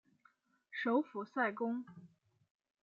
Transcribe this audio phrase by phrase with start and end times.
[0.71, 1.85] 首府塞公。